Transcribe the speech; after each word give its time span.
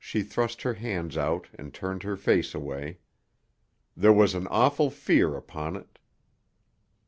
She 0.03 0.23
thrust 0.23 0.63
her 0.63 0.73
hands 0.73 1.15
out 1.15 1.47
and 1.53 1.71
turned 1.71 2.01
her 2.01 2.17
face 2.17 2.55
away. 2.55 2.97
There 3.95 4.11
was 4.11 4.33
an 4.33 4.47
awful 4.47 4.89
fear 4.89 5.35
upon 5.35 5.75
it. 5.75 5.99